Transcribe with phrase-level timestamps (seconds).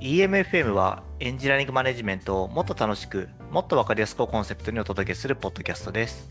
[0.00, 6.30] EMFM はエンジニアリングマネジメントをもっと楽しく、もっとわかりやすくをコンセプトにお届けするポッドキャストです。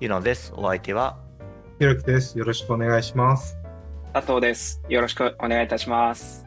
[0.00, 0.54] ゆのです。
[0.56, 1.18] お相手は、
[1.78, 2.38] ひろきです。
[2.38, 3.58] よろしくお願いします。
[4.14, 4.80] 佐藤です。
[4.88, 6.46] よろしくお願いいたします。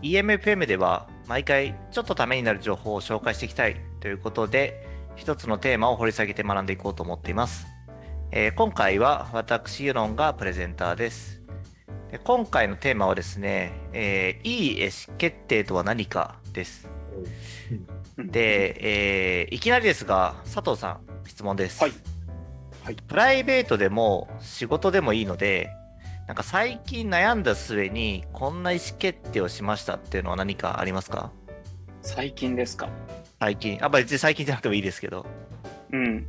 [0.00, 7.66] EMFM では毎回ちょっとためになる情報を紹介していきたいということで、一つのテーマを掘り下げて学んでいこうと思っています。
[8.32, 11.33] えー今回は私、ユノンがプレゼンターです。
[12.14, 16.88] で今回のテーマはですね、えーいい意思決定とは何かです。
[18.16, 21.82] で、えーいきなりですが、佐藤さん、質問です。
[21.82, 21.92] はい
[22.84, 25.70] はいプライベートでも仕事でもいいので、
[26.28, 31.32] なんか最近悩んだ末にこんな意思決定をしましたっていうのは何かありますか？
[32.02, 32.90] 最近ですか？
[33.40, 33.78] 最近。
[33.78, 35.26] あ、まあ別に最近じゃなくてもいいですけど。
[35.90, 36.14] うん。
[36.14, 36.26] もう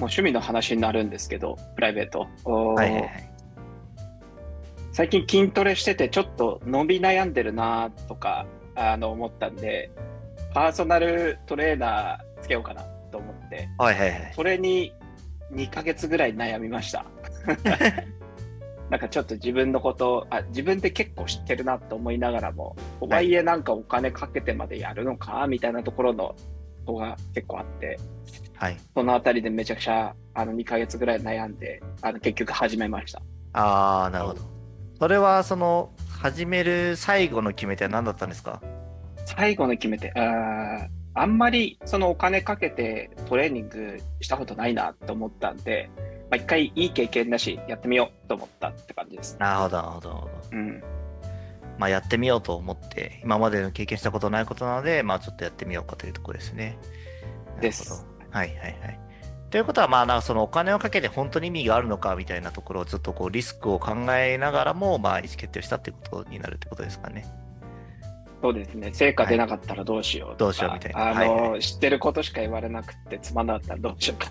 [0.00, 2.26] 趣味の話になるんですけど、プライベート。
[2.50, 3.31] はいはいはい。
[4.92, 9.90] 最近筋トレしててちょっと伸び悩んでるなとかあの思ったんで、
[10.52, 14.32] パーソナルトレーナーつけようかなと思って、はいはいはい。
[14.34, 14.92] それに
[15.52, 17.06] 2ヶ月ぐらい悩みました。
[18.90, 26.34] なんかちょっと自分のことあ自分で結構知ってるなと思いながらも、とはいえなんかお金かけてまでやるのかみたいなところの
[26.84, 27.98] ことが結構あって、
[28.56, 28.76] はい。
[28.94, 33.22] そのあたりでめちゃくちゃあの2ヶ月ぐらい悩んで、あの結局始めました。
[33.54, 34.51] あー、なるほど。
[35.02, 38.62] それはその、始める最後の決め手は何だったんですか？
[39.26, 45.90] 最後の決めて、あーあんまりそのお金かけてトレーニングしたことないなと思ったんで、
[46.30, 49.36] まあ、一回いい経験だし、やってみようと思ったって感じです。
[49.40, 50.32] なるほど、なるほど、なるほど。
[50.52, 50.82] うん。
[51.78, 56.78] まあやってみようと思って、今までの経験したことないことなので、まあちょっとやってみようかというところですね。
[57.60, 58.06] です。
[58.30, 59.00] はいはいはい。
[59.52, 67.26] ということは、まあなんかそのお金をかけて本当に意味があるのかみたいなところをちょっとこうリスクを考えながらも、まあ意思決定をしたっていうことになるってことですかね。
[68.40, 68.90] そうですね。
[68.94, 74.30] 成果出なかったらどうしようとか、どうしようみたいなあの、はいは知ってることしか言われなくてつまんなかったらどうしようか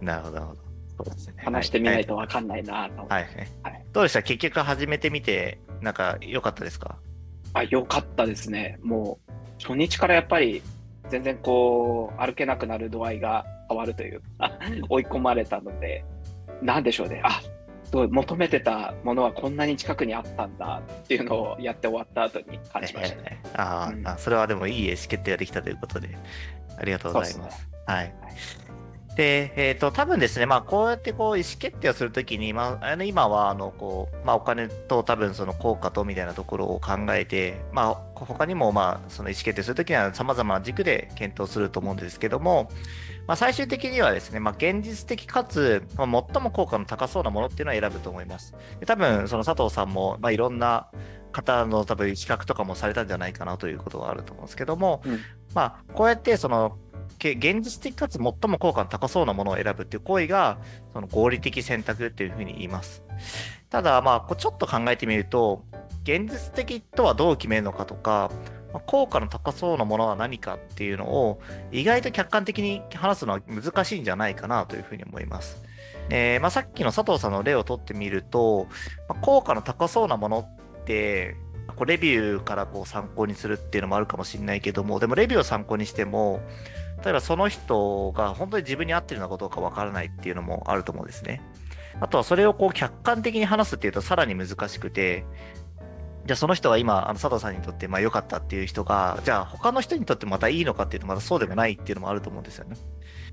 [0.00, 0.60] ななるほど、なるほど。
[0.96, 1.34] そうですね。
[1.38, 2.10] 話してみないと。
[2.10, 3.02] とわかんないなと。
[3.02, 3.24] はいはい。
[3.64, 4.22] はいどうでした？
[4.22, 6.96] 結局始めてみて、なんか良かったですか？
[7.54, 8.78] あ、よかったですね。
[8.82, 10.62] もう、初日からやっぱり、
[11.10, 14.52] 全然こう、歩けなくなる度合いが変わるというか、
[14.88, 16.04] 追い込まれたので、
[16.62, 17.20] なんでしょうね。
[17.24, 17.40] あ、
[17.84, 23.40] すごい、求めてたものはこんなに近くにあったんだっていうのをやって終わった後に感じましたね。
[23.54, 26.08] あー、うんあ、それはでもいい意思決定ができたということで、
[26.78, 27.68] ありがとうございそうですます。
[27.86, 28.14] はい。
[29.16, 42.70] で、えっ、と、多分ですね、まあ、こうやってこう、意思決定をするときに、まあ、あの、今は、あの、こう、まあ、お金と多分その効果とみたいなところを考えて、まあ、他にも、まあ、その意思決定するときには様々な軸で検討すると思うんですけども、
[43.28, 48.54] まあ、最終的にはですね、まあ、現実的かつ、まあ、最も効果の高そうなものっていうのを選ぶと思います。
[48.80, 50.88] で多分、その佐藤さんも、まあ、いろんな
[51.30, 55.20] 方の多分、比較とかもされたんじゃないかなということがあると思うんですけども、うん
[55.54, 60.58] まあ、こうやって、その、け現実的かつ最も効果の高そうなものを選ぶっていう行為が、
[60.92, 63.02] その合理的選択っていうふうに言います。
[63.70, 65.64] ただ、まあ、ちょっと考えてみると、
[66.02, 68.30] 現実的とはどう決めるのかとか、
[68.86, 71.40] 効果の高そうなものは何かっていうのを、
[71.72, 75.62] 意外と客観的に話すのは難しいんじゃないかなというふうに思います。
[76.10, 78.66] えーまあ、さっきの佐藤さんの例を取ってみると、
[79.08, 81.36] まあ、効果の高そうなものって、
[81.68, 86.40] こうレビューからこう参考にするっていうのもあるかもしれないけども、でもレビューを参考にしても、
[87.04, 91.42] 例えばその人が本当に自分に合ってるのかどうかわからないっていうのもあると思うんですね。
[92.00, 95.24] あとはそれをこう客観的に話すっていうとさらに難しくて、
[96.24, 102.76] じゃあその人が今、あの佐藤さんにとってまあ良かったっていう人が、じゃあ他の人にとってまたいいのかっていうとまたそうでもないっていうのもあると思うんですよね。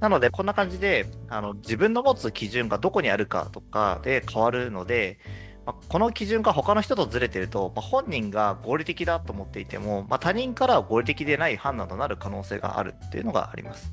[0.02, 5.20] なので、こんな感じで、あの自分の持つ基準がどこにあるかとかで変わるので、
[5.72, 13.92] まあこの基準が他の人とずれてると、まあ本人が合理的だと思っていても、まあ、他人からは合理的でない判断となる可能性があるっていうのがあります。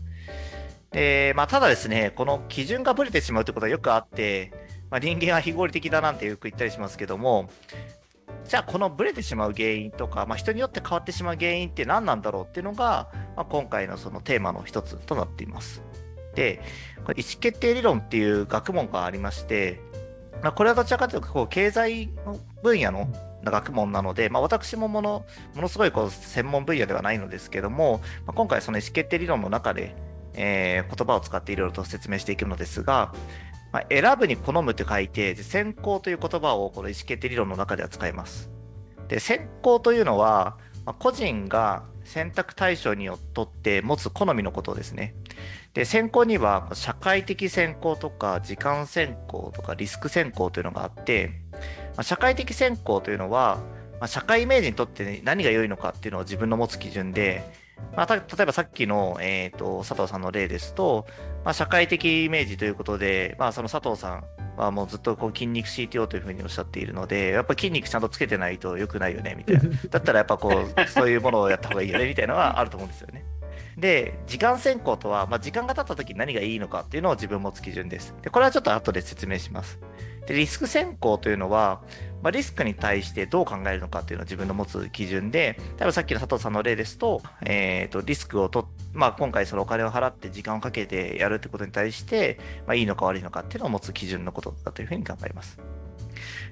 [0.91, 4.53] で、まあ、ただですね、この基準がぶれてしまうということはよくあって、
[4.91, 7.51] まあ、人間は非合理的だなんてよく言ったりしますけども、
[8.47, 15.83] じゃあこのブレてしまう原因とか、まあ、人によって変わってしまう原因って何なんだろうっていうのが、まあ、今回のそのテーマの一つとなっています。
[16.35, 16.63] で、
[17.05, 19.81] これ意思決定理論っていう学問がありまして、
[20.43, 23.09] まあ、これはどちらかというとこう経済の分野の
[23.45, 25.25] 学問なので、まあ、私ももの
[25.55, 29.95] ものすごいこう専門分野ではないのですけども、まあ、今回その意思決定理論の中で、
[30.35, 33.13] えー言葉を使っていろいろと説明していくのですが、
[33.73, 38.51] まあ、選ぶに好むと書いて、で先行という言葉をこの意思決定理論の中では使います。
[39.09, 45.15] で、先行というのは、まあ個人が選択対象によって持つ好みのことですね。
[45.75, 51.59] で、選考には社会的選考とか時間選考とかリスク選考というのがあって、ま
[51.99, 53.59] あ社会的選考というのは、
[54.01, 57.43] まあ、社会イメージにとって何が良いのかっていうのを自分の持つ基準で、
[57.97, 61.07] まあ、例えばさっきの、えーと、佐藤さんの例ですと、
[61.45, 64.25] まあ、社会的イメージということで、まあ、その佐藤さん
[64.57, 69.63] はもうずっとこう筋肉 CTO というふうにおっしゃっているので、やっぱ筋肉ちゃんとつけてないと良くないよねみたいな。
[69.91, 70.55] だったらやっぱこう、
[70.91, 73.25] そういうものをやった方がいいよねみたいなのはあると思うんですよね。
[73.79, 78.15] で、時間先行とは、まあ、時間が経った時に何がいいのかっていうのを自分持つ基準です。
[78.23, 79.79] で、これはちょっと後で説明します。
[80.27, 81.81] で、リスク先行というのは、
[82.21, 95.59] まあ、リスクに対してどう考えるのかっていうのを自分の持つ基準で、例えばさっきの佐藤さんの例ですと、えっ、ー、と、リスクをと、まあ、今回そのお金を払って時間をかけてやるってことに対して、まあ、いいのか悪いのかっていうのを持つ基準のことだというふうに考えます。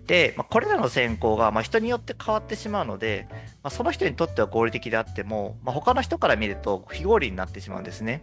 [0.07, 8.23] で、まあ、これらの選考がまあ人によって変わってしまうので、まあ、その人にとっては合理的であっても、まあ、他の人から見ると非合理になってしまうんですね。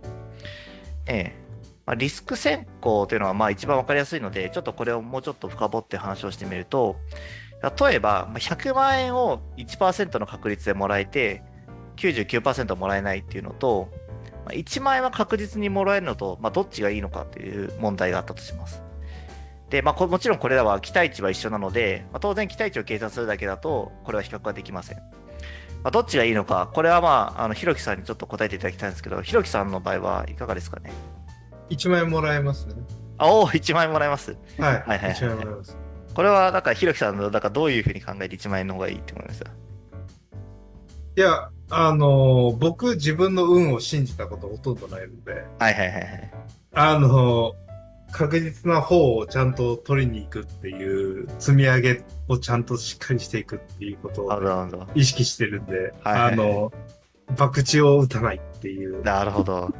[1.05, 1.43] ええ
[1.85, 6.95] まあ、リスク選考というのはまあ一番わかりやすいので、ちょっとこれをもうちょっと深掘って話をしてみると、
[7.61, 11.43] 例えば、100万円を1%の確率でもらえて、
[11.95, 13.89] 99%もらえないっていうのと、
[14.47, 18.81] 1万円は確実にもらえるのと、まあ、どっちがいいのかという問題があったとします。
[19.73, 24.97] で、まあ、もちろんこれらは期待値は一緒なので、まあ、当然期待値を計算するだけだと、これは比較はできません。
[24.99, 25.05] ま
[25.85, 30.91] あ、どっちがいいのか、これはまあ、あの、ひろきさんにちょっと答えていただきたいんですけど、ひろきさんの場合はいかがですかね
[31.71, 32.75] ?1 万円もらえますね。
[33.17, 34.37] あ、おお、1万円もらえます。
[34.59, 34.73] はい。
[34.73, 35.77] はいはい、はい、1万円もらえます。
[36.13, 39.49] これは、だから、ひろきさんの、だからどういうふうに考えて1万円の方がいいって思いました
[41.15, 45.31] いや、あのー、僕、自分の運を信じたことほとんどないので。
[45.57, 46.33] はいはいはいはい。
[46.73, 47.62] あのー、
[48.13, 56.71] 確実な方をちゃんと取りに行くっていう積み上げをちゃんとしっかりしていくっていうことを、ね、意識してるんで、はいあの、
[57.35, 59.01] 博打を打たないっていう。
[59.03, 59.73] なるほど。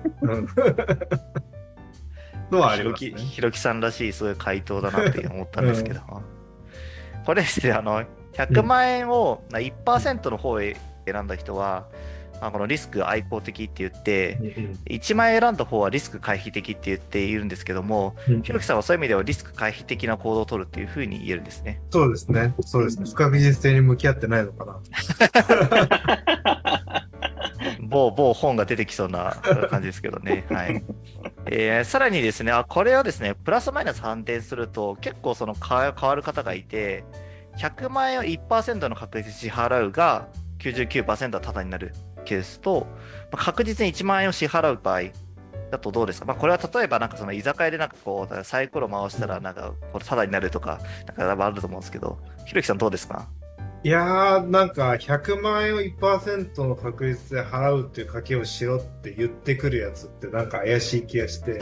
[2.51, 3.13] のはありますね。
[3.17, 8.03] ひろきさんらしいそういう回答だなって思ったんですけど、うん、これですね、あの、
[8.33, 10.75] 100万円を1%の方へ
[11.05, 11.97] 選んだ人は、ま
[12.47, 14.37] あ、このリスク愛好的って言って、
[14.85, 21.81] 1万円選んだ方はリスク回避的って言っているんですけども、ひろきさんはそういう意味ではリスク回避的な行動を取るっていうふうに言えるんですね。
[21.89, 22.53] そうですね。
[22.61, 23.05] そうですね。
[23.09, 24.79] 不確実性に向き合ってないのかな。
[27.81, 29.35] 某、某本が出てきそうな
[29.69, 30.45] 感じですけどね。
[30.49, 30.83] はい。
[31.45, 37.03] えー、さらにですね、あ、これはですね、プラスマイナス反転すると、結構その変わる方がいて、
[37.57, 40.27] 100万円を1%の確率支払うが
[40.59, 41.93] 99%はタダになる
[42.23, 42.87] ケースと、
[43.31, 45.01] まあ、確実に1万円を支払う場合
[45.71, 50.79] だとどうですか、まあ、これは例えばなんかその居酒屋でなんかこうサイコロ回したらなんかこれタダになるとか、
[51.17, 53.27] なんかあると思うんですけど、ひろきさんどうですか？
[53.85, 61.59] いやー、なんか100万円を1%の確率で払うっていう賭けをしろって言ってくるやつってなんか怪しい気がして、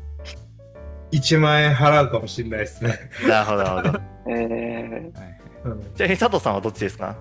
[1.12, 2.94] 1万円払うかもしれないですね。
[3.26, 4.00] なるほど、なるほど。
[4.28, 7.16] えー、じゃあ、佐藤さんはどっちですか？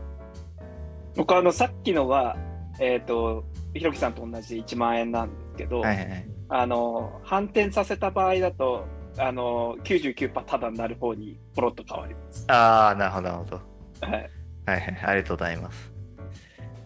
[1.15, 2.35] 僕あの、さっきのは、
[2.79, 3.43] えっ、ー、と、
[3.73, 8.85] ひろきさんと同じで1万円なんですけど、はいはいはい、あの、反転させた場合だと、
[9.17, 12.45] あの、99%タダになる方にポロッと変わります。
[12.47, 13.61] ああ、なるほど、なるほど。
[14.01, 14.29] はい。
[14.65, 15.91] はいはい、ありがとうございます。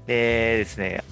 [0.08, 1.04] でですね、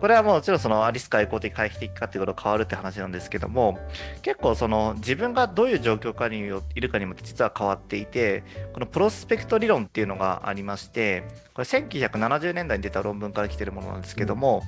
[0.00, 3.78] これはもちろんそのリスク愛好的回避的かっていうこと変わるって話なんですけども、
[4.22, 8.42] 結構その自分がどういう状況下にいるかにも実は変わっていて、
[8.72, 14.62] このプロスペクト理論っていうのがありまして、これ1970年代に出た論文から来てるものなんですけども、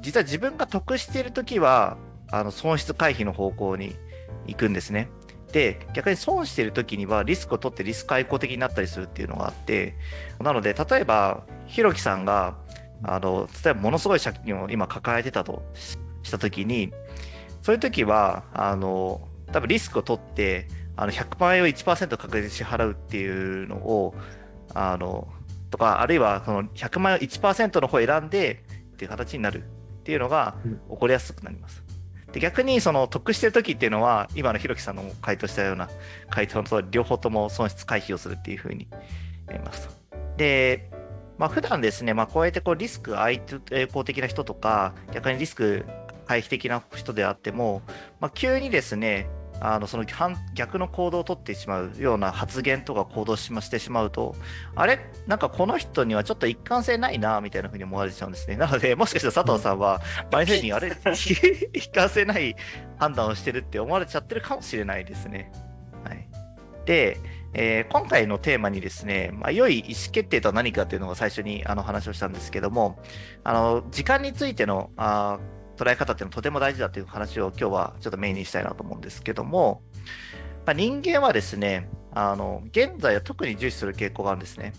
[0.00, 1.98] 実は自分が得しているときは、
[2.30, 3.96] あの損失回避の方向に
[4.46, 5.10] 行くんですね。
[5.52, 9.94] で、逆に損してる時にはリスクを取ってリスク愛好的になったりするっていうのがあって、
[10.40, 12.56] なので、例えば、ひろきさんが、
[13.02, 15.62] あの、例えばものすごい借金を今抱えてたと
[16.22, 16.92] した時に、
[17.62, 24.14] そういう時は、あの、多分リスクを取って、あの、100万円を1%確実に支払うっていうのを、
[24.74, 25.28] あの、
[25.70, 28.64] とか、あるいは、その100万円を1%の方を選んで
[28.94, 30.56] っていう形になるっていうのが
[30.90, 31.82] 起こりやすくなります。
[32.32, 35.88] で逆にその得してる時っていうのは今のひろきさんの回答したような
[36.28, 38.86] 回答のと両方とも損失回避をするっていうふうに
[39.46, 39.88] なります
[40.36, 40.90] で、
[41.38, 43.40] まあ、普段ですね、まあ、こうやってこうリスク愛
[43.92, 45.84] 好的な人とか逆にリスク
[46.26, 47.82] 回避的な人であっても、
[48.20, 49.28] まあ、急にですね
[49.60, 50.04] あのその
[50.54, 54.36] 逆の行動をとってしまうような発言とか行動しましてしまうと、
[54.76, 55.00] あれ？
[55.26, 58.54] なんかこの人にはちょっと一貫性ないな、みたいなふうに思われちゃうんですね。
[58.56, 60.92] なので、もしかしたら佐藤さんは、前のにあれ、
[61.74, 62.54] 一貫性ない
[62.98, 65.50] 判断をしてるって思われちゃってるかもしれないですね。
[66.88, 67.20] で、
[67.52, 72.98] えー、今回のテーマにですね、まあ、良い意思決定とは何かというのを最初にあの話をしたんですけども、
[73.44, 75.38] あの時間についてのあ
[75.76, 79.82] 捉え方っていうのはとても大事だという話を今日はちょっとメインにしたいなと思うんですけども、
[80.64, 84.72] まあ、人間はですね、あの現在は特に重視する傾向があるんですね。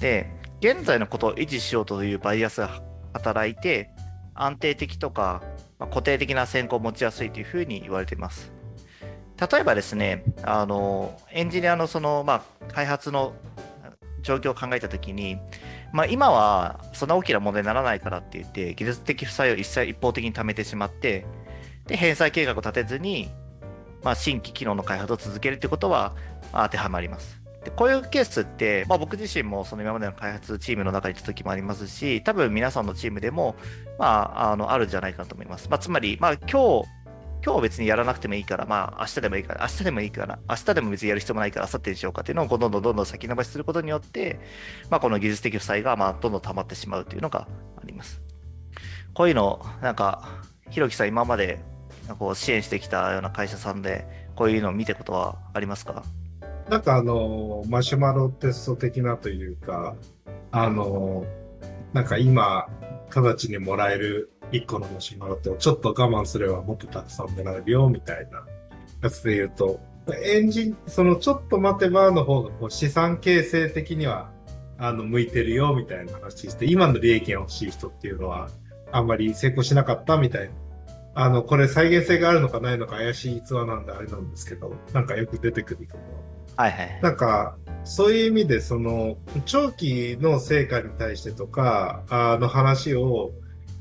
[0.00, 2.82] で、現在のことを維持しようというバイアスが
[3.14, 3.88] 働いて、
[4.34, 5.42] 安定的とか、
[5.78, 8.51] ま、固定的な選考を持ちやすいというふうに言われています。
[9.38, 13.34] 例えばですね、あのエンジニアのその、まあ、開発の
[14.22, 15.38] 状況を考えたときに、
[15.92, 21.26] まあ、今はそんな大きな問題にならないからって言って、技術的負債を一切一方的に貯めてしまって、
[21.86, 23.30] で、返済計画を立てずに、
[24.02, 26.14] まあ、新規機能の開発を続けるということは、
[26.52, 27.42] 当てはまります。
[27.64, 33.54] でこういうケースって、まあ、僕自身もその今までの開発チームの中にいた時もありますし、多分皆さんのチームでも、
[33.98, 35.68] まあ、あのあるんじゃないかなと思います。
[35.70, 36.88] まあ、つまり、まあ、今日、
[37.44, 44.38] 今日は別にやらなくてもいいから、まあ、明日でもいいから、明日でもいいから、明日でも別にやる必要もないから、明後日にしようかっていうのをどんどんどんどん先延ばしすることによって、
[44.90, 48.22] まあ、この技術的負債が、まあ、どんどん溜まってしまうというのがあります。
[49.12, 51.58] こういうの、なんか、ひろきさん、今まで
[52.18, 54.06] こう支援してきたような会社さんで、
[54.36, 56.04] こういうのを見たことはありますか？
[56.70, 59.96] なんかあの、マシュマロテスト的なというか、
[60.52, 61.26] あの、
[61.92, 62.68] なんか今、
[63.14, 68.44] 直ちにもらえる1個のマシュマロってちょっと我慢すればもっとたくさんもらえるよ、みたいな
[69.02, 69.80] やつで言うと、
[70.24, 74.30] エンジン、そのちょっと待てばの方がこう資産形成的には、
[74.78, 78.48] あの、向いてるよ、みたいな話して、今の利益が欲しい人っていうのは、
[78.90, 80.54] あんまり成功しなかったみたいな
[81.14, 85.98] あの、これ再現性があるのかないのか怪しい逸話なんであれなんですけど、なんかよく出てくるけど。
[86.56, 87.00] はいはい。
[87.02, 93.32] なんか、そういう意味で、その、長期の成果に対してとか、あの話を、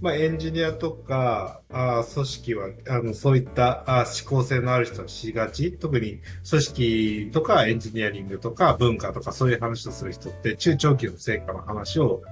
[0.02, 5.74] まあ、エンジニアとか、あ組織は、あの、そういったあ思考性のある人はしがち。
[5.74, 12.24] 特に、組織とかエンジニアリングとか文化とかそういう話をする人って、中長期の成果の話を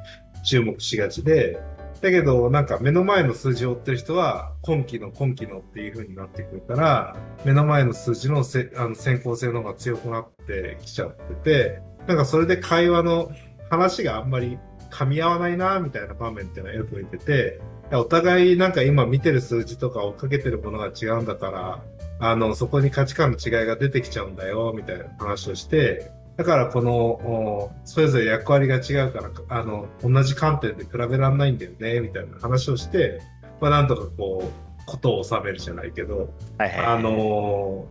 [0.44, 1.60] 注目しがちで、
[2.02, 13.30] だけど、なんか目の前の数字を追ってる人は、今期の今期のっていう風になってくるから、目の前の数字のせあの先行性の方が強くなってきちゃってて、なんかそれで会話の
[13.70, 14.58] 話があんまり
[14.92, 17.60] 噛み合わないな、みたいな場面っていうのはよく見てて、
[17.92, 21.84] お互いなんか今見てる数字とか追っかけてるものが違うんだから、
[22.20, 33.22] あの、そこに価値観の違いが出てきちゃうんだよ、みたいな話をして、だからこの、それぞれ役割が違うから、あの、同じ観点で比べられないんだよね、みたいな話をして、
[33.60, 37.86] まあなんとかこう、ことを収めるじゃないけど、はいはいはい、あの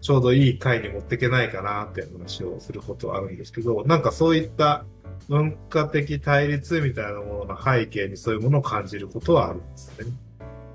[0.00, 4.84] ちょうどいい回に持っていけないかなっていう話をすることはあるんですけど、なんかそういった
[5.28, 10.06] 文化的対立みたいなものの背景にそういうものを感じることはあるんですね。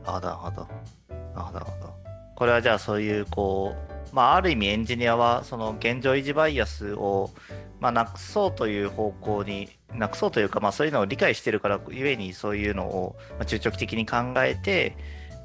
[0.05, 0.67] なるほど。
[1.09, 1.93] なるほど。
[2.35, 3.75] これはじゃあそういうこ
[4.11, 7.31] う、まあ、ある意味エンジニアはその現状維持バイアスを、
[7.79, 14.95] まあ、なくそうという方向になくそうというか、まあ、そういうのを理解してるからゆえにそういうのを中長期的に考えて、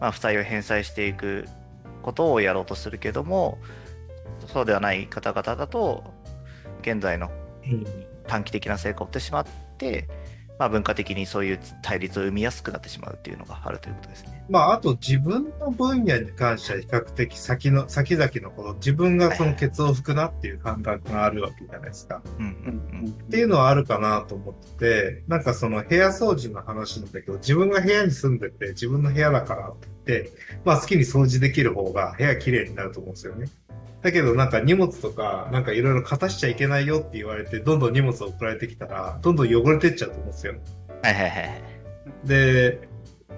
[0.00, 1.46] まあ、負債を返済していく
[2.02, 3.58] ことをやろうとするけども
[4.46, 6.02] そうではない方々だと
[6.82, 7.30] 現在の
[8.26, 9.46] 短期的な成果を追ってしまっ
[9.78, 10.08] て、
[10.58, 14.39] まあ、文化的にそういう対立を生みやすくなってしまうっていうのがあるということですね。
[14.50, 22.20] まあ、あと自分の分野に関しては比較的先の、先々のこの自分がそのケツを吹くなっていう感覚があるわけじゃないですか。
[22.20, 30.32] っていうのはあるかなと思ってて、なんかその部屋掃除の話なんだけど、自分が部屋に住んでて自分の部屋だからって言って、
[30.64, 33.46] まあ好きに掃除できる方が部屋綺麗になると思うんですよね。
[34.02, 40.54] だけどなんか荷物とか、なんかいろいろ片しちゃいけないよって言われて、どんどん荷物を送られてきたら、どんどん汚れてっちゃうと思うんですよ。
[41.02, 41.62] はいはいはい。
[42.24, 42.89] で、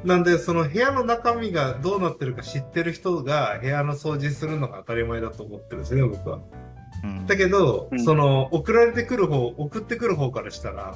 [0.04, 6.40] なんでその部屋の中身がどうなってるか知ってる人が部屋の掃除するのが当たり前だと思ってるんですね、僕は。
[7.04, 10.94] うん、だけど、うん、その送られてくる方、送ってくる方からしたら、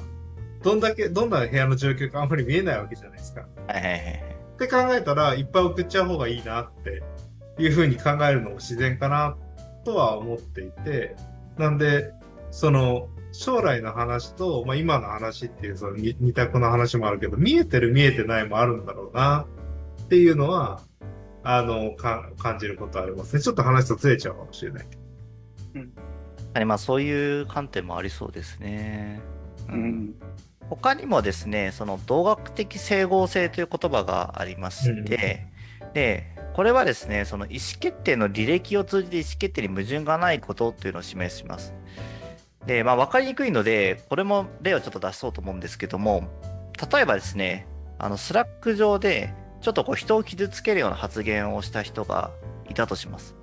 [0.63, 3.47] どんだけ、どんな部屋の状況かあんまり見えないわけじゃないですか。
[3.67, 4.01] はいはいはい。
[4.55, 7.03] って考えたら、いっぱい送っちゃう方がいいなって
[7.59, 9.37] いうふうに考えるのも自然かな
[9.85, 11.15] とは思っていて、
[11.57, 12.11] なんで、
[12.51, 19.45] その、将来の話と、まあ、今の話っていうその二択の話もあるけど、見えてる見えてないもあるんだろうな
[20.01, 20.81] っていうのは、
[21.43, 23.41] あの、か感じることありますね。
[23.41, 24.87] ちょっと話とずれちゃうかもしれない。
[25.75, 25.79] う
[26.63, 26.67] ん。
[26.67, 29.21] まあそういう観点もありそうですね。
[29.69, 30.15] うん。
[30.69, 35.47] 他にもですね、その動学的整合性という言葉がありまして、
[35.81, 36.25] うん、で、
[36.55, 41.75] これはですね、その意思決定の履歴を通じて意思決定に矛盾がないことっていうのを示します。
[42.65, 46.27] で、まあ、分かりにくいので、これも例をちょっと出そうと思うんですけども、
[46.91, 47.67] 例えばですね、
[47.99, 52.31] あの、スラック上で、ちょっとこう人を傷つけるような発言をした人が
[52.69, 53.35] いたとします。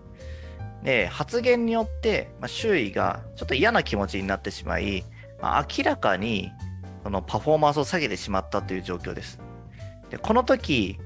[0.83, 5.04] で、発言によって、まあ、周囲がちょっと嫌な気持ちになってしまい、
[5.40, 6.52] まあ、明らかに
[7.02, 9.40] そのパフォーマンスを下げてしまったという状況です。
[10.11, 10.99] でこの時、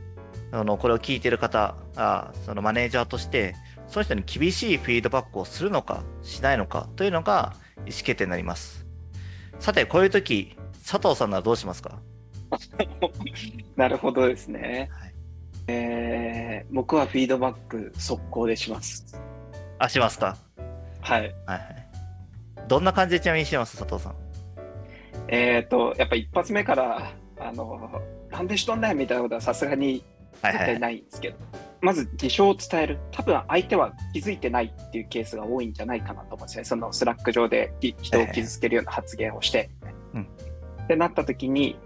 [0.50, 3.55] あのこれを聞いている方あそのマネージャーとして
[3.88, 8.87] その人に厳しいフィードバックをするのかしないのかというのが意思決定になります
[9.59, 11.99] さて、こういう時、佐藤さんならどうしますか？
[13.76, 14.88] なるほどですね。
[14.92, 15.14] はい、
[15.66, 19.21] えー、僕はフィードバック速攻でします。
[19.78, 20.37] あ、しますか？
[21.00, 21.23] はい。
[21.23, 21.88] はい、はい。
[22.68, 23.76] どんな感じでちなみにします？
[23.76, 24.14] 佐藤さん。
[25.26, 30.04] えっ、ー、と、やっぱ一発目から、あの、なんでしとんねんみたいなことはさすがに
[30.42, 32.99] 絶対ないんですけど、はいはい、まず事象を伝える。
[33.12, 36.64] 多分相手は気づいてないっていうケースが多いんじゃないかなと思うんですね。
[36.64, 39.70] そのスラック上で人を傷つけるような発言をして。
[39.82, 40.26] はいはい、
[40.85, 41.78] ってなった時に、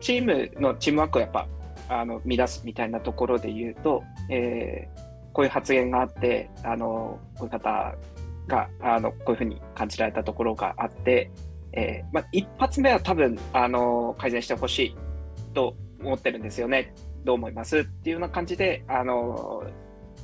[0.00, 1.46] チームのチームワークをやっぱ
[1.88, 7.94] あの乱すみたいなところで言うと、えー、こういう発言があって、あのこういう方
[8.46, 11.30] があのこういうふうに感じられたところがあって、
[11.72, 14.96] えーまあ、一発目は多分あの改善してほしい
[15.52, 16.94] と思ってるんですよね。
[17.26, 17.78] どう思います？
[17.78, 19.64] っていうような感じで、あの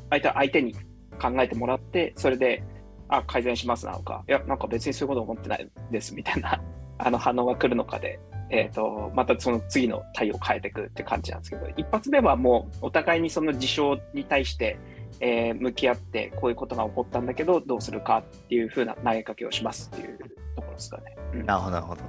[0.09, 0.75] 相手相手に
[1.21, 2.63] 考えてもらって、それで、
[3.09, 6.63] あ、改善しますなのか、いや、なんか別にそういうこと思ってないですみたいな
[6.99, 8.19] あの反応が来るのかで、
[8.51, 14.79] えっ、ー、と、またその次の対応を変えていくって感じなんですけど、一発目はもうお互いにその事象に対して、
[15.21, 20.19] えー、向き合って、こういうことが起こったんだけど、どうするかっていうふうな投げかけをしますっていう
[20.57, 21.17] ところですかね。
[21.35, 22.03] うん、なるほど、なるほど。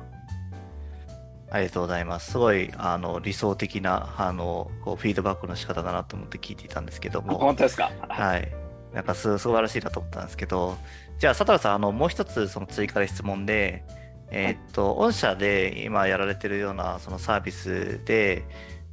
[1.53, 2.31] ありがとうございます。
[2.31, 7.38] すごいあの理想的なあのこうフィードバックの仕方だなと思って聞いていたんですけども。
[7.38, 7.91] 本当ですか？
[8.10, 8.51] はい。
[8.91, 10.77] なんかす素晴らしいなと思ったんですけど、
[11.17, 13.83] じゃあ、佐藤さん、あのもう一つその追加で質問で、
[14.29, 18.43] えー、っと、御社で今やられてるようなそのサービスで、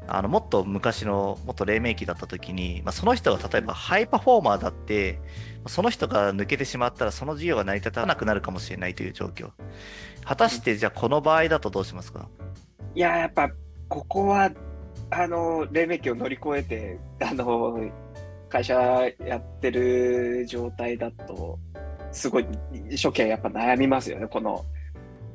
[0.08, 5.20] あのもっと昔のもっと黎明期だった時に、まあ、その人が例えばハイパフォーマーだって
[5.66, 9.50] その人が抜けてしまったらその事業が成り立たなくなるかもしれないという状況。
[10.24, 12.28] 果たしてじゃあこの場合だとどうしますか？
[12.94, 13.50] いややっぱ
[13.88, 14.50] ここは
[15.10, 17.78] あの黎明期を乗り越えてあの
[18.48, 18.74] 会社
[19.24, 21.58] やってる状態だと
[22.10, 22.46] すごい
[22.90, 24.26] 初期はやっぱ悩みますよね。
[24.26, 24.64] この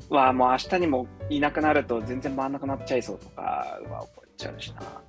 [0.10, 3.42] はもう明日にもいなくなると全然回んなくなっちゃいそうとか
[3.90, 5.02] は思ちゃうしな。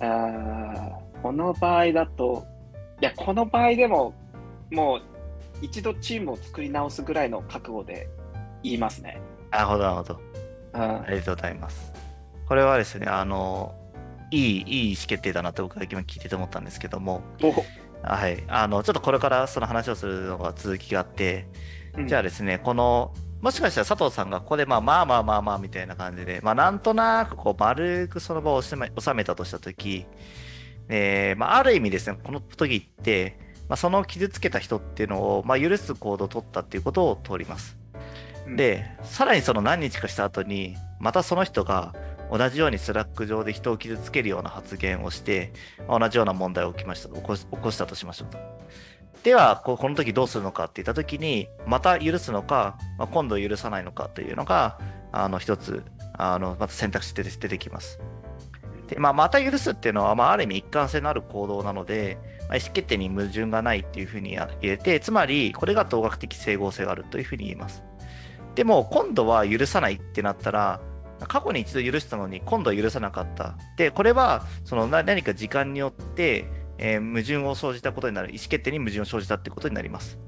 [0.00, 2.44] あこの場合だと、
[3.00, 4.14] いや、この場合でも、
[4.70, 5.02] もう
[5.62, 8.08] 一度チームを作り直すぐらいの覚悟で
[8.62, 9.20] 言いますね。
[9.50, 10.20] なるほど、なるほど。
[10.74, 11.92] ありがとうございます。
[12.46, 13.74] これはですね、あの、
[14.30, 17.22] いい、いい意思決定だなと僕は今聞いてて思ったんですけども、
[18.02, 21.46] はい、あの、ちょっとこれからその話をするのが続きがあって、
[21.96, 28.88] うん、じゃあですね、このもしかしたら佐藤さんがここでまあまあまあまあまあみたいな感じで、まあなんとなくこう丸くその場を収め
[29.22, 30.06] たとしたとき、
[30.88, 37.76] えー、まあある意味ですね、この時って、まあ、その傷つけた人っていうのを、まあ、許す行動を取ったっていうことを通ります。
[38.48, 41.94] で、さらにその何日かした後に、またその人が
[42.32, 45.52] 同じようにスラック上で人を傷つけるような発言をして、
[45.86, 48.38] まあ、同じような問題を起きましたと起こ起こしたとしましょうと。
[49.24, 54.78] ではこの時どうするのかって言った時にまた許すのか、まあ、今度許さないのかというのが
[55.12, 55.82] あの一つ
[56.12, 57.98] あのまた選択肢で出てきます。
[58.86, 62.18] でまあ、また許すっていうのは、まあ、ある意味一貫性のある行動なので、
[62.50, 67.82] まあ、意思決定に矛盾がないっていうふうに入れてつまりこれが統学的整合性があるというふうに言えます。
[68.54, 70.82] でも今度は許さないってなったら
[71.26, 73.56] 過去に一度許したのに今度は許さなかった。
[73.78, 76.44] でこれはその何か時間によって
[76.78, 80.18] えー、矛盾を生じたことになる、意思決定に矛盾を生じたってことになります。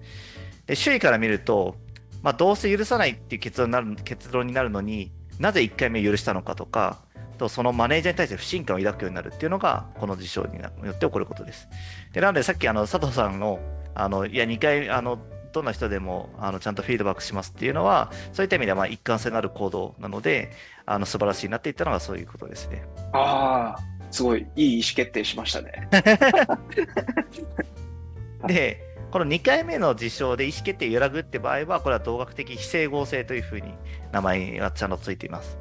[0.66, 1.76] で周囲から見ると、
[2.22, 7.00] まあ、どうせ許さないっていう結論になる結論になるのになぜ1回目許したのかとか、
[7.36, 11.68] とそのマネージャーに対して不信感を抱くようになるっていうのが、この事象によって起こることです。
[12.12, 13.60] でなので、さっきあの佐藤さんの、
[13.94, 15.18] あのいや、2回、あの
[15.52, 20.50] どんな人でもあのちゃんとフィードバックしますっていうのは、そういった意味ではまあ一貫性のある行動なので、
[20.86, 22.84] あの素晴らしいなって言ったのがそういうことですね。
[23.12, 25.88] ああ、すごいいい意思決定しましたね。
[28.46, 33.74] で、この2回目の事象で意思決定揺らぐって場合は、これは同学的非整合性というふうに
[34.12, 35.58] 名前がちゃんとついています。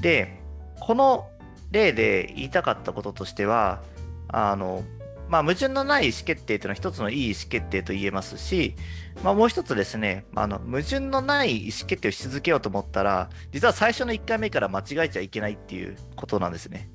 [0.00, 0.40] で、
[0.80, 1.28] この
[1.70, 3.82] 例で言いたかったこととしては、
[4.28, 4.84] あの、
[5.28, 8.76] まあ、矛盾のない意思決定というのは一つのいい意思決定と言えますし、
[9.24, 16.90] まあ、もう一つですね、あの矛盾のない意思決定をし続けようと思ったら、実は最初の1回目から間違えちゃいけないっていうことなんですね。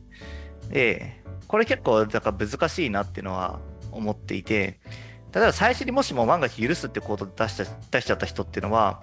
[0.72, 3.60] で、これ結構だから難しいなっていうのは
[3.92, 4.80] 思っていて、
[5.34, 7.58] 例えば最初にもしも万が一許すって行動を出し
[7.92, 9.02] 出しちゃった人っていうのは、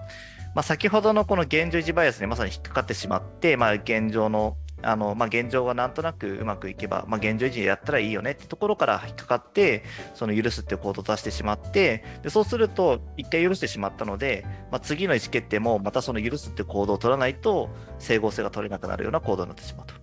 [0.54, 9.82] まあ、先ほどのこの現状維持バイアスにまさに引っかかってしまって、まあ、現状のあの、まあ、現状がなんとなくうまくいけば、まあ、現状維持やったらいいよねってところから引っかかって、
[10.14, 19.94] その許すって行動を出してしまって、でそうすると、一回許してしまったので、まあ、次の意思決定もまたその許すって行動を取らないと、整合性が取れなくなるような行動になってしまうと。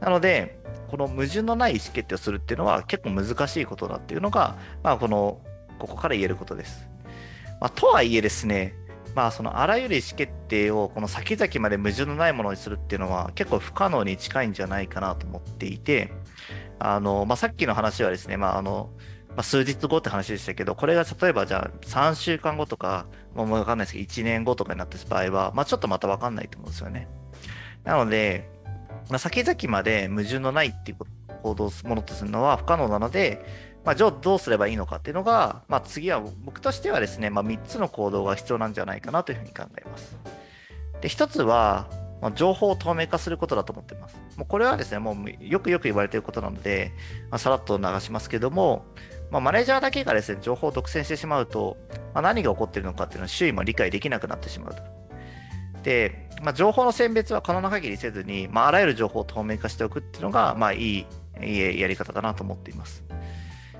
[0.00, 0.59] なので、
[0.90, 5.40] この矛盾のない意思決定をするっていうのは結構難しいことだっていうのが、まあ、この、
[5.78, 6.88] ここから言えることです。
[7.60, 8.74] まあ、とはいえですね、
[9.14, 16.12] まあ、そのあらゆる意思決定をこの先々まで矛盾のないものにするっていうのは結構不可能に近いんじゃないかなと思っていて、
[16.80, 18.90] あの、まあ、さっきの話はですね、まあ、あの、
[19.28, 27.08] まあ、数日後って話でしたけど、これが例えばじゃあ3週間後とか、もうわかんないですけど、1年後とかになった場合は、まあ、ちょっとまたわかんないと思うんですよね。
[27.84, 28.50] なので、
[29.10, 30.98] まあ、先々まで矛盾のないっていう
[31.42, 33.44] 行動をものとするのは不可能なので、
[33.84, 40.16] まあ、じゃあどうすればいいのかっていうのが、まあ、次は僕としてはですね、まあ、3つの行動が必要なんじゃないかなというふうに考えます。
[41.00, 41.88] で、1つは、
[42.20, 44.16] まあ、情報を透明化することだと思っています。
[44.36, 46.92] もうこれはですね、もうよくよく言われていることなので、
[47.30, 48.84] まあ、さらっと流しますけども、
[49.30, 51.78] まあ、マネージャーだけがですね、情報を独占してしまうと、
[52.12, 54.99] まあ、何が起こっているのかっていうのは周囲も理解できなくなってしまうと。
[55.82, 61.06] で、まあ、情報の選別は可能な限りせずに、まあ、あらゆる情報を透明化しておくっていうのが、まあ、いい、
[61.42, 63.02] いいやり方だなと思っています。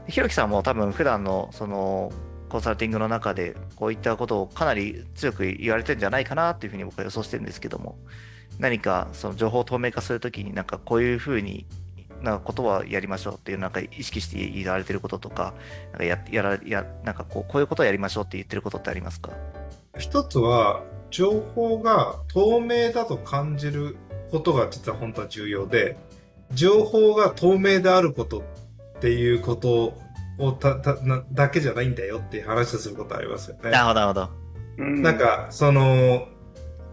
[0.09, 2.11] ひろきさんも多分普段のその
[2.49, 7.97] コンサルティングの中でこういったことをかなり強く言われてるんじゃないかなというふうに僕は予想してるんですけども、
[8.59, 11.65] 何かその情報を透明化するときになんかこういうふうに
[12.23, 15.55] なんかことはやりましょうっていうなんか意識して言われてることとか、
[15.93, 19.31] なんかややらやなんかこうこういうことをやりましょうって言ってることってありますか？
[19.99, 23.97] 一つは情報が透明だと感じる
[24.31, 25.97] ことが実は本当は重要で、
[26.53, 28.43] 情報が透明であることっ
[29.01, 29.95] ていうこと
[30.39, 33.71] をたたなだけじゃないんだよっていう話をすることありますよね。
[33.71, 34.41] なるほど、なるほど。
[34.85, 36.27] なんか、その、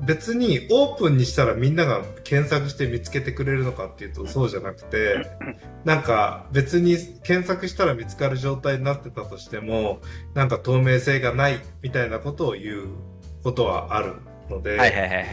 [0.01, 5.27] 別にオープンにしたらみんなが検索して見つけてくれるのかっていうとそうじゃなくて、
[5.85, 9.99] なんか別に検索したら見つかる状態になってたとしても、
[10.35, 12.87] なんか透明性がないみたいなことを言う
[13.47, 14.15] ことはある
[14.49, 15.25] ので、はいはいはい。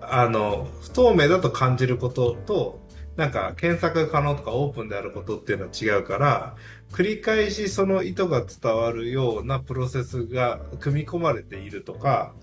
[0.00, 2.80] あの、不透明だと感じることと、
[3.16, 6.56] なんか検索可能とかオープンであることっていうのは違うから、
[6.90, 12.34] 繰り返しその意図が伝わるようなプロセスが組み込まれているとか、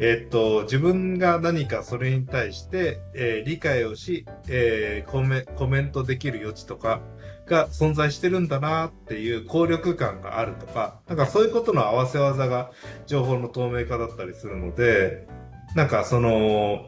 [0.00, 7.00] えっと、自分が何かそれに対して、えー、理解をし、えー、コメ、コメントできる余地とか
[7.48, 12.70] が存在してるんだなっていう効力感があるとか、なんかそういうことの合わせ技が
[13.06, 15.26] 情報の透明化だったりするので、
[15.74, 16.86] なんかその、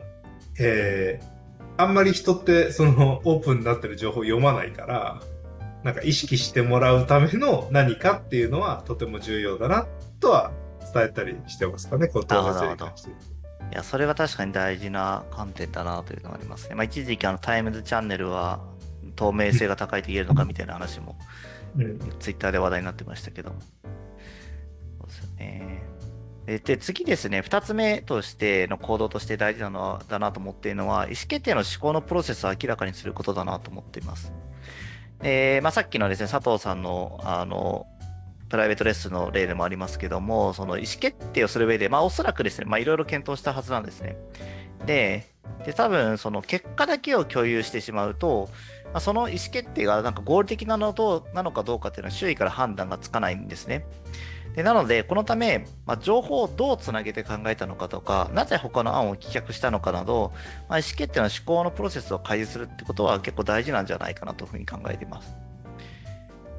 [0.58, 5.20] えー、あんまり人ってそのオープンになってる情報を読まないから、
[5.82, 9.86] なんか意識してもらうための何かっていうのはとても重要だな
[10.20, 10.52] とは
[10.92, 13.10] 伝えたりしてますかね、この透明性に関して。
[13.10, 13.14] い
[13.72, 16.74] や、それは確かに大事な観点だなというのがありますね。
[16.74, 18.60] まあ、一時期あのタイムズチャンネルは
[19.20, 21.18] 透明性が高いと言えるのかみたいな話も、
[21.76, 23.60] うん、ツイッターで話題になってましたけども。
[24.98, 25.82] そうですよね。
[26.46, 34.32] で、次ですね、2つ目としての行動として大事なのは、だなと思っているのは、意思決定の思考のプロセスを明らかにすることだなと思っています。
[35.22, 37.86] えまあ、さっきのですね、佐藤さんの、あの、
[38.48, 44.16] プライベートレッスンの例でもありますけども、その意思決定をする上で、まあ、おそらくですね、まあ、いろいろ検討したはずなんですね。
[44.86, 45.26] で、
[45.64, 48.48] で多分、その結果だけを共有してしまうと、
[48.92, 53.84] まあ、その意思決定がなんか合理的なのどなのかどうかっていうのは周囲から判断がつかないんですね。
[54.54, 60.32] でなので、このため、まあ、情報をどうつなげて考えたのかとか、なぜ他の案を棄却したのかなど、
[60.68, 65.36] まあ、意思決定の思考のプロセスを開示するってことは結構大事なんじゃないかなというふうに考えています。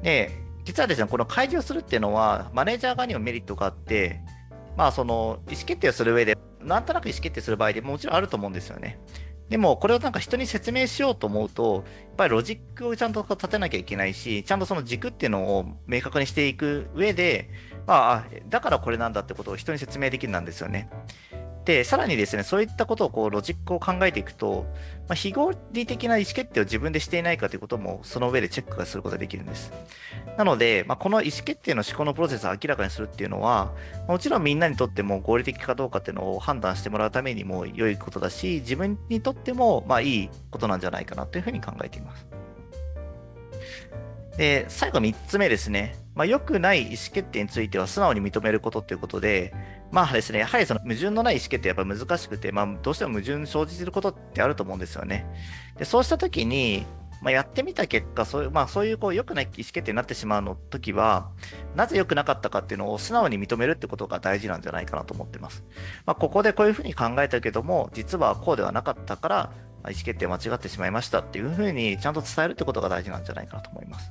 [0.02, 0.30] で、
[0.64, 4.20] 実はですね、この開示をするっていうのは、マネージャー側にもメリットがあって、
[4.76, 8.98] まあ、その意思決定をする上で、なんとなく意思決定する場合でももちろんあると思うんですよね。
[9.52, 17.50] でも、これをなんか人に説明しようと思うと、やっぱりロジックをちゃんと立てなきゃいけないし、ちゃんとその軸っていうのを明確にしていく上で、
[17.86, 20.88] まあ、だからこれなんだってことを人に説明できるなんですよね。
[21.64, 24.66] で、さらにですね、そういったことをこうロジックを考えていくと、
[25.08, 29.72] まあ、非合理的な意思決定を自分でしていないかということも、その上でチェックがすることができるんです。
[30.36, 33.72] なので、まあ、この意思決定の思考のプロセスを明らかにするっていうのは、
[34.08, 42.26] もちろんみんなにとっても合理的かどうかっていうのを判断してもらうためにも良いことだし、自分にとってもまあいいことなんじゃないかなというふうに考えています。
[44.36, 45.94] で、最後3つ目ですね。
[46.14, 49.52] まあ、良くない意思決定については素直に認めることということで、
[49.92, 55.26] まあですね、やはりその矛盾のない意思決定やっぱ難しくて、まあ、どうしても矛盾生じることってあると思うんですよね。
[55.78, 56.86] でそうしたときに、
[57.20, 61.30] まあ、やってみた結果、そういう、まあ、そういうこう良くない意思決定になってしまうの時は、
[61.76, 65.62] なぜ良くなかったかっていうのを素直に認めるってことが大事なんじゃないかなと思ってます。
[66.06, 69.52] まあ、ここでこういうふうに考えたけども、実はこうではなかったから、
[69.90, 74.10] 意思決定間違ってしまいましたっていうふうにちゃんと伝えるってことが大事なんじゃないかなと思います。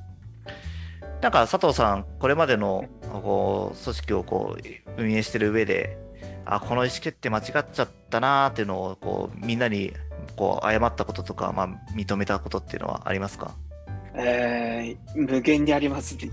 [1.22, 5.96] なんか佐藤さん、これまでのこう組織をこう運営してる上で、
[6.44, 9.92] あ、この意思決定間違っちゃったなーっていうのをこうみんなに
[10.36, 13.54] こう謝ったこととか、まあ、認めたことっていうのはありますか？
[14.14, 16.28] えー、無限にありますね。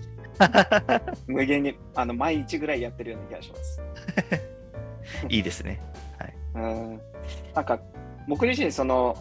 [1.28, 3.82] 無限にあの毎日ぐらいやってるような気がします。
[5.30, 5.80] いいですね。
[6.18, 6.34] はい。
[6.56, 6.60] う
[6.96, 7.02] ん
[7.54, 7.80] なんか
[8.28, 9.16] 僕自身その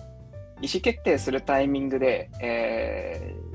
[0.63, 3.48] 意思決定するタイミングで、えー、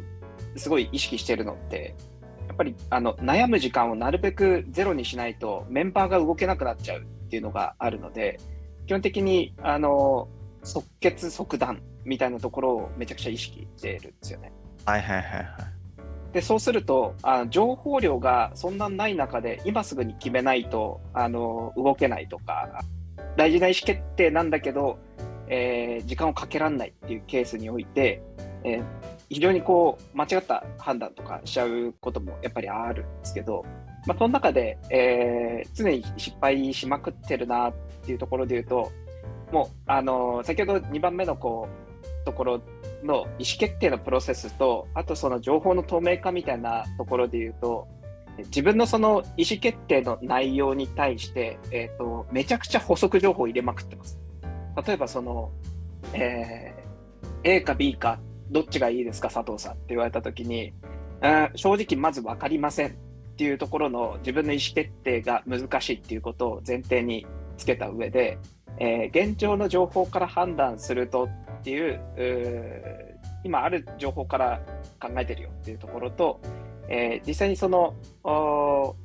[0.55, 1.95] すごい意識してるのって
[2.47, 8.39] やっぱりあの悩む時間をなるべくゼロにしないとメンバーが動けなくなっちゃうっていうのがあるので
[8.85, 10.27] 基本的にあの
[10.63, 14.51] 即決即断みたいなところをめちゃくちゃ意識してるんですよね。
[14.85, 15.45] はいはいはいはい。
[16.33, 22.83] でそうするとあ情報量がそんなない中で今すぐに決めないとあの動けないとか
[23.37, 24.97] 大事な意思決定なんだけど、
[25.47, 28.21] えー、時間をかけられないっていうケースにおいて、
[28.63, 28.83] えー、
[29.33, 33.65] 非常にこう間違った判断とかしちゃうこともやっぱりあるんですけど、
[34.05, 37.73] まあ、その中で、えー、常に失敗しまくってるなっ
[38.05, 38.91] ていうところで言うと
[39.51, 42.61] もう、あの、先ほど2番目のこうところ
[43.03, 47.87] の意思決定のプロセスとあとその情報の透明化みたいなところで言うと
[48.37, 54.17] 自分のその意思決定の内容に対して、えーと、めちゃくちゃ補足情報を入れまくってます。
[54.87, 55.51] 例えばその、
[56.13, 58.19] えー、A か B か
[58.51, 60.73] どっちがいいですか佐藤さんって言われた時に、
[61.55, 62.91] 正直まず分かりませんっ
[63.35, 67.25] ていうところの自分の意思決定が難しいっていうことを前提に
[67.57, 68.37] つけた上で、
[68.77, 71.29] えー、現状の情報から判断すると
[71.59, 71.99] っていう
[73.43, 74.61] 今ある情報から
[74.99, 76.41] 考えてるよっていうところと、
[76.89, 77.95] えー、実際にその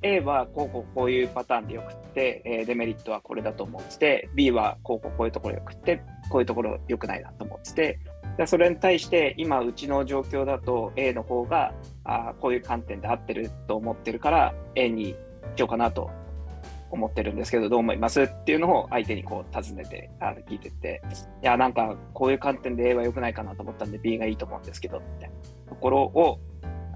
[0.03, 8.01] A はこうこうこういうパターンでよくって、えー、デメリットはこれだと思ってて B はこうこうこういうところよくってこういうところよくないなと思ってて
[8.39, 11.75] でそれに対して今うちの状況だと A の方が
[12.05, 15.17] あこういう観点で合ってると思ってるから A に
[15.57, 16.09] しようかなと
[16.91, 21.03] 思ってるんですけどどう思いますっていうのを相手にこう尋ねてあ聞いてって。
[21.43, 26.39] いやなんかこういう観点で A は良くないかなと思ったんで B がいいと思うんですけどみたいなところを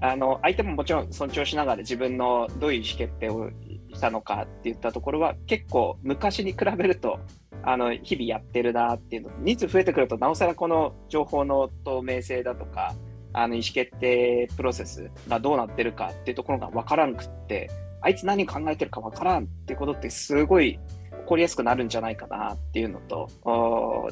[0.01, 3.49] あの相手ももちろん尊重しながら自分のどういう意思決定を
[3.93, 7.19] したのかっていったところは結構昔に比べると
[7.63, 12.93] あの日々やってるなっていうの人数増えてくるとなおさらこの情報の透明性だとか
[13.31, 17.69] あの意思決定プロセスがどうなってるかっていうところが分からんくって
[18.01, 20.79] あいつ何考えてるか分からんってことってすごい
[21.23, 23.29] 起こりやすくなるんじゃないかなっていうのと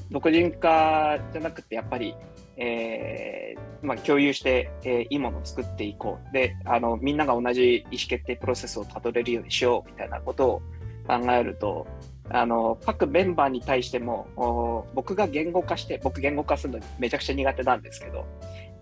[0.09, 2.15] 独人化じゃなくてやっぱり
[2.63, 6.33] えー、まあ、共有して、えー、いいものを作っていこう。
[6.33, 10.61] で、あの、みんなが同じ意思決定プロセスをたどれるようにしようみたいなことを
[11.07, 11.87] 考えると、
[12.29, 18.25] あの、各メンバーに対しても、僕が言語化して、僕言語化するのめちゃくちゃ苦手なんですけど、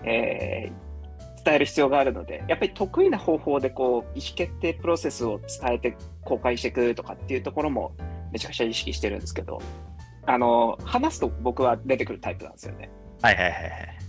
[0.03, 7.93] えー、伝える必要があるので、やっぱり得意な方法でこう、意思決定プロセスを伝えて公開していくとかっていうところも
[8.31, 9.61] めちゃくちゃ意識してるんですけど、
[10.25, 12.89] あの、話すと僕は出てくるタイプなんですよね。
[13.21, 13.99] はいはいはいはい。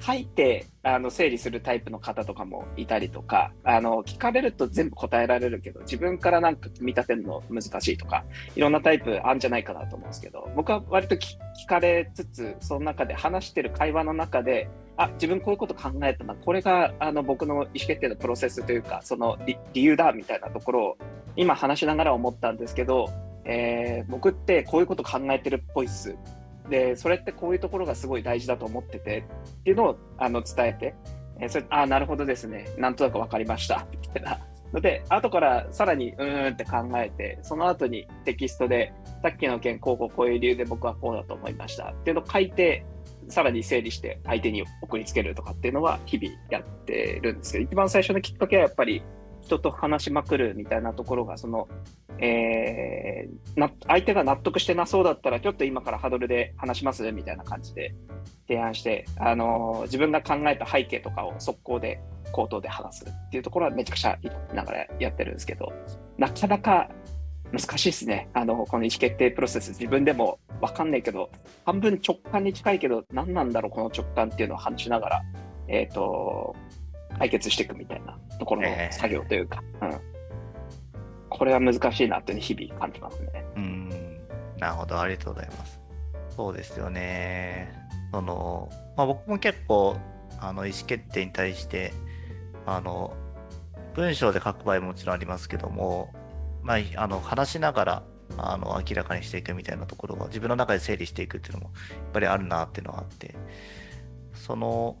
[0.00, 8.24] 書いてあの整理するタイプの方とかもいたりとかあの聞かれると全部答えられるけど自分からなんか見立てるの難しいとか
[8.56, 11.36] いろんなタイプあるんじゃないかなと思うんですけど僕は割と聞
[11.68, 20.96] かれつつその中で話してる会話の中であ自分こういうこと考えたなこれがあの僕の意思決定のプロセスというかその理由だみたいなところを
[21.36, 23.10] 今話しながら思ったんですけど、
[23.44, 26.16] えー、僕ってこういうこと考えてるっぽいっす。
[26.68, 29.24] でそれってこういうところがすごい大事だと思ってて
[29.60, 30.94] っていうのをあの伝えて、
[31.40, 32.68] えー、それああなるほどですね。
[32.78, 33.86] なんとなく分かりました。
[33.90, 34.38] みたいな
[34.72, 41.86] ので後からさらにうーんって考えてその後にテキストでさっきの件こうこうこういう理由で僕はこうだと思いました。
[41.86, 42.84] っていうのを書いて
[43.28, 49.02] さらに整理して相手に送りつけるとかっていうのは日々やってるんですけど一番最初のきっかけはやっぱり
[49.42, 51.68] 人と話しまくるみたいなところがその
[52.22, 57.94] えー、な相手が納得してなそうだったら、ちょっと今からハドルで話しますみたいな感じで
[58.46, 62.00] 提案して、あのー、自分が考えた背景とかを速攻で
[62.32, 65.72] 口頭で話すっていうところはめちゃくちゃいながらやってるんですけど、
[66.18, 66.90] なかなか
[67.52, 68.28] 難しいですね。
[68.34, 71.30] あの、この意思決定プロセス、自分でもわかんないけど、
[71.64, 75.22] 半分直感に近いけど、何なんだろう、この直感っていうのを話しながら、
[75.68, 76.54] えっ、ー、と、
[77.18, 80.00] 解決していくみたいなところの作業というか、えー、うん。
[81.28, 83.44] これは難しいなって日々感じますね。
[83.56, 83.88] うん、
[84.58, 85.80] なるほど、ありがとうございます。
[86.36, 87.72] そうですよね。
[88.12, 89.96] その、まあ、僕も結構、
[90.38, 91.92] あの意思決定に対して、
[92.66, 93.14] あの、
[93.94, 96.12] 文章で書く場合ももちろんありますけども、
[96.62, 98.02] まあ、あの話しながら
[98.38, 103.34] あの明らかにしていくみたいなところは自分の中で整理していくっていうのもやっぱりあるなっていうのはあって
[104.32, 104.96] その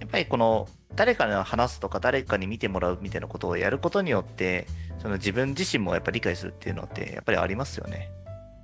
[0.00, 4.66] やっぱりこの誰かに話すとか誰かに見てもらうみたいなことをやることによって
[4.98, 8.10] その自分自身もやっぱり理解するっていうのってやっぱりありますよね。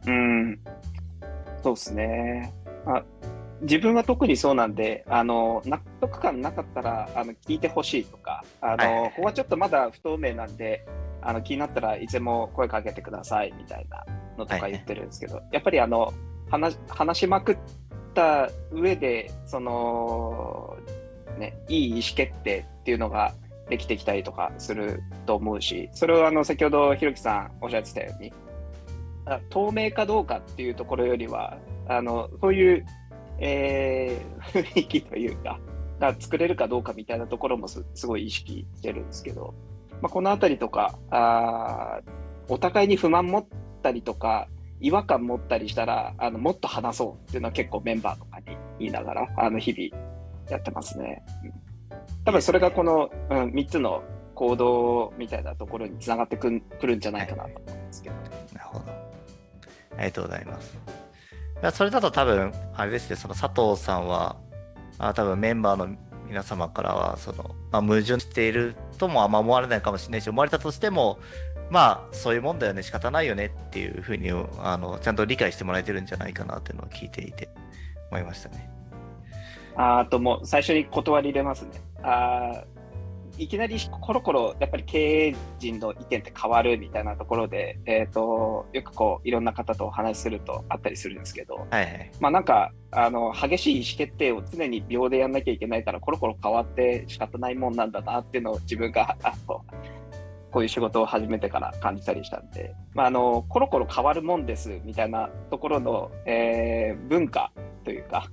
[0.07, 0.59] うん、
[1.63, 2.53] そうですね。
[2.87, 3.03] あ
[3.63, 10.85] 自分は特にそうなんで、あの納得感なかったらあの聞いてほしいとか、あの、はい、ここはちょっとまだ不透明なんで、
[11.23, 14.05] あの気になったらいつでも声かけてくださいみたいな
[14.37, 16.13] のとか言ってるんですけど、はい、やっぱりあの
[16.51, 17.59] 話話しまくっ
[18.15, 20.77] た上でその、
[21.39, 23.35] ね、いい意思決定っていうのが
[23.69, 28.33] できてきたりとかすると思うしそれをあの先ほどひろきさんおっしゃってたように
[29.51, 32.87] 透明かどうかっていうところよりはあのそういう、
[33.39, 35.59] えー、 雰囲気というか
[36.01, 39.55] が作れるかどうかみたいなところもすごい意識してるんですけど、
[40.01, 42.01] まあ、この辺りとかあ
[42.49, 43.45] お互いに不満持っ
[43.83, 44.49] たりとか
[44.81, 50.12] 違和感持ったりしたらあのもっと話そうっていうのは結構メンバーとかに言いながらあの日々
[50.53, 51.25] やってますね。
[52.25, 54.03] 多分それがこの、うん、3つの
[54.35, 56.51] 行動みたいなところにつながってく
[56.83, 58.17] るんじゃないかなと思うんですけど。
[58.17, 58.85] なるほど。
[59.97, 60.79] ありがとうございます。
[61.77, 64.37] それだと多分、あれですね、その佐藤さんは、
[64.99, 71.19] あ多分メンバーの皆様からは、その、まあ、矛盾しているともあんま思われないかもしれないし、思われたとしても、
[71.71, 77.49] まあ、そういうもんだよね、仕方ないよねっていうふうに、あの、ちゃんと理解してもらえてるんじゃないかなっていうのを聞いていて、
[78.11, 78.69] 思いましたね。
[79.77, 81.71] あともう、最初に断り入れますね。
[82.03, 82.65] あ
[83.39, 99.65] いきなりコロコロやっぱり経営陣の意見って変わるみたいなところで、えーと、よくこういろんな方とお話しするとあったりするんですけど、はいはい、まあなんかあの激しい意思決定を常に秒でやんなきゃいけないからコロコロ変わって仕方ないもんなんだなっていうのを自分が あの
[100.51, 107.51] こういう仕事を始めてから感じたりしたんで、まあ、あのコロコロ変わるもんですみたいなところの、えー、文化
[107.85, 108.31] というか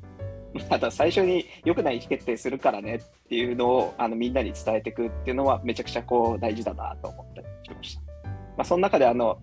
[0.70, 8.02] ただ最初に良くない意思決定するからねっていうのをあのみんなに伝えていくっていうのはめちゃくちゃこう大事だなと思ったりしました。
[8.58, 9.38] まあ、その中であの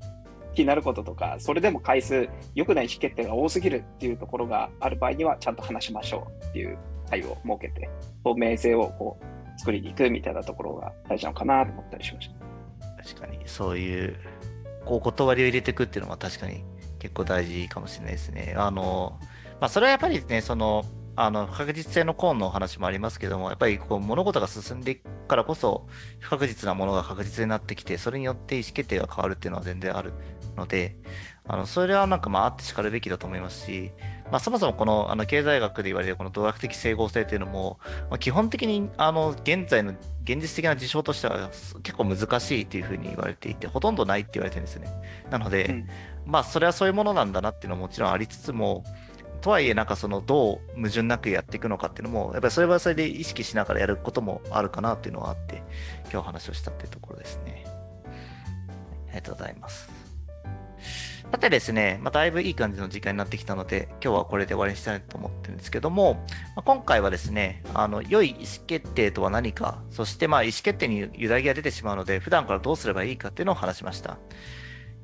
[0.56, 7.88] 気になることとか、それでも回数、良くない意思決定が多すぎるっていうところがある場合には、ちゃんと話しましょうっていう対応を設けて、
[8.24, 13.04] 透明性をこう作りに行くみたいなところが大事なのかなと思ったりしました。
[13.04, 14.16] 確かに、そういう、
[14.86, 16.64] こう、断りを入れていくっていうのは確かに
[16.98, 18.54] 結構大事かもしれないですね。
[18.56, 19.20] あの、
[19.60, 20.84] まあ、それはやっぱりね、その、
[21.18, 25.86] あの不確実性のコーンの話もありますけども、やっぱりこう物事が進んでいくからこそ、
[26.20, 30.12] 不確実なものが確実になってきて、それによって意思決定が変わるっていうのは全然ある
[30.56, 30.96] ので、
[31.48, 33.92] あのそれはなんかまああってしかるべきだと思いますし、
[34.30, 37.78] まあ、そもそもこのあの経済学で言われるこの道学的整合性というのも、
[38.10, 39.92] まあ、基本的にあの現在の
[40.24, 41.50] 現実的な事象としては
[41.82, 44.88] 結構難しいというふうに言われていて、ほとんどないって言われてるんですね。
[45.30, 45.88] なので、うん、
[46.26, 48.84] まあそれはそういうものなんだなっていうのはもちろんありつつも、
[49.46, 55.62] とはいえ、なんかそのどう矛盾なくやっていくのかっていうのも、やっぱりそれはそれで意識しながらやることもあるかなっていうのはあって、
[56.11, 57.64] 今日話をしたっていうところですね。
[59.06, 59.88] ありがとうございます。
[61.30, 66.14] さてですね、まあ、だいぶいい感じの時間になってきたので、今日はこれで終わりにしたいと思ってるんですけども、
[66.56, 74.18] まあ、今回はですね、あの、良い意思決定とは何か、そしてまあ意思決定に揺らぎが出てしまうので、普段からどうすればいいかっていうのを話しました。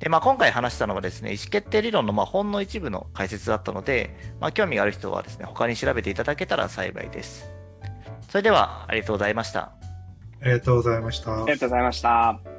[0.03, 7.49] で、まあ、今回話したのはですね、意思決定理論のまあほんの一部の解説だったので、まあ、興味がある人はですね、他に調べていただけたら幸いです。
[8.27, 9.71] それでは、ありがとうございました。
[10.41, 11.33] ありがとうございました。
[11.33, 12.52] ありがとうございました。